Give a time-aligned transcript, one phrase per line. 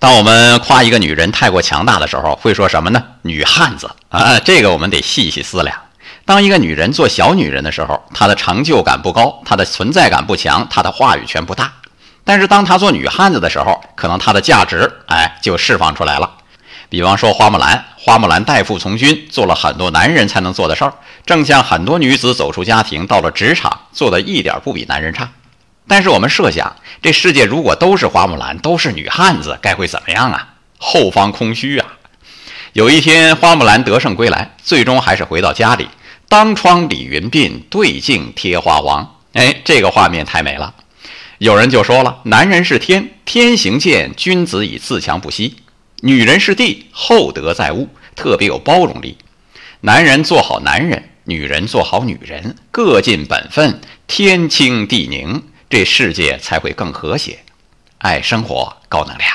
[0.00, 3.02] 当我们夸一个女人太过强大的时候，会说什么呢？
[3.22, 4.38] 女汉子啊！
[4.38, 5.76] 这个我们得细细思量。
[6.24, 11.72] 当一个女人做小女人的时候，她的成就感不高，她的存在感不强，她的话语权不大。
[12.22, 16.30] 但是当她做女汉子的时候，可能她的价值哎就释放出来了。
[16.88, 20.94] 比方说花木兰，花木兰代父从军，做了很多男人才能做的事儿，
[21.26, 25.28] 正像很多女子走出家庭，到了职场，做的一点不比男人差。
[25.88, 30.54] 但是我们设想，这世界如果都是花木兰，都是女汉子，该会怎么样啊？
[30.76, 31.94] 后方空虚啊！
[32.74, 35.88] 有一天，花木兰得胜归来，最终还是回到家里，
[36.28, 39.16] 当窗理云鬓，对镜贴花黄。
[39.32, 40.74] 哎，这个画面太美了。
[41.38, 45.54] 有人就说了：“男人是天，天行健，君子以自强不息；
[46.02, 49.16] 女人是地，厚德载物，特别有包容力。
[49.80, 57.40] 男人做好男人，女人做好女人，各尽本分，天清地宁。”这世界才会更和谐，
[57.98, 59.30] 爱生活，高能量。